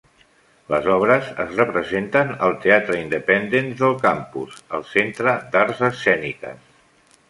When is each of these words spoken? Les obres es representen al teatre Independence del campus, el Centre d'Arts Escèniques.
Les 0.73 0.87
obres 0.93 1.29
es 1.43 1.51
representen 1.59 2.33
al 2.47 2.57
teatre 2.65 2.99
Independence 3.03 3.79
del 3.85 3.97
campus, 4.09 4.59
el 4.79 4.91
Centre 4.97 5.41
d'Arts 5.55 5.89
Escèniques. 5.95 6.63